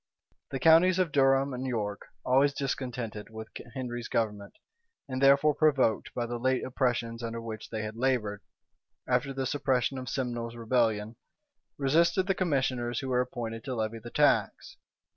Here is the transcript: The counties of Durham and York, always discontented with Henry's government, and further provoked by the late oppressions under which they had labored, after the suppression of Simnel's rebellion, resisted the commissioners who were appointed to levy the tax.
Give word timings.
The 0.49 0.57
counties 0.59 0.97
of 0.97 1.11
Durham 1.11 1.53
and 1.53 1.63
York, 1.67 2.07
always 2.25 2.55
discontented 2.55 3.29
with 3.29 3.49
Henry's 3.75 4.07
government, 4.07 4.55
and 5.07 5.21
further 5.21 5.53
provoked 5.53 6.11
by 6.15 6.25
the 6.25 6.39
late 6.39 6.63
oppressions 6.63 7.21
under 7.21 7.39
which 7.39 7.69
they 7.69 7.83
had 7.83 7.95
labored, 7.95 8.41
after 9.07 9.31
the 9.31 9.45
suppression 9.45 9.99
of 9.99 10.09
Simnel's 10.09 10.55
rebellion, 10.55 11.17
resisted 11.77 12.25
the 12.25 12.33
commissioners 12.33 13.01
who 13.01 13.09
were 13.09 13.21
appointed 13.21 13.63
to 13.65 13.75
levy 13.75 13.99
the 13.99 14.09
tax. 14.09 14.75